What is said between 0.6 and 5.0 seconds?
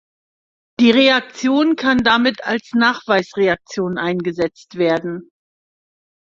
Die Reaktion kann damit als Nachweisreaktion eingesetzt